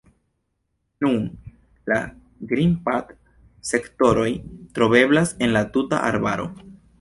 [1.05, 1.19] Nun,
[1.91, 1.97] la
[2.53, 4.27] grimpad-sektoroj
[4.79, 6.49] troveblas en la tuta arbaro.